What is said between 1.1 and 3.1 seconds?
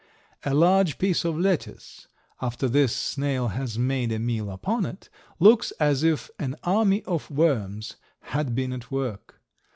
of lettuce, after this